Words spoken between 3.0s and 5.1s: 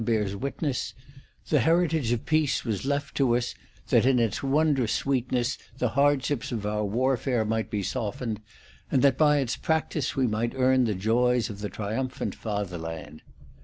to us, that in its wondrous